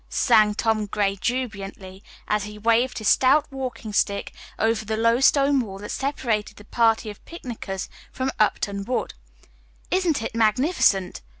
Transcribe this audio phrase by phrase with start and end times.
[0.09, 5.59] '"sang Tom Gray jubilantly, as he waved his stout walking stick over the low stone
[5.59, 9.13] wall that separated the party of picnickers from Upton Wood.
[9.91, 11.21] "Isn't it magnificent?"